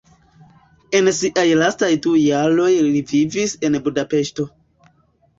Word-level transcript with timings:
En 0.99 1.09
siaj 1.17 1.43
lastaj 1.59 1.89
du 2.05 2.13
jaroj 2.19 2.69
li 2.93 3.01
vivis 3.11 3.53
en 3.69 3.77
Budapeŝto. 3.89 4.47